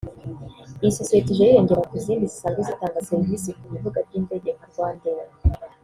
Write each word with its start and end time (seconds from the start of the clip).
Iyi 0.81 0.95
sosiyete 0.99 1.29
ije 1.31 1.43
yiyongera 1.45 1.87
ku 1.89 1.95
zindi 2.03 2.31
zisanzwe 2.31 2.61
zitanga 2.67 3.05
serivisi 3.07 3.49
ku 3.57 3.65
bibuga 3.71 3.99
by’indege 4.07 4.49
nka 4.55 4.67
RwandAir 4.71 5.29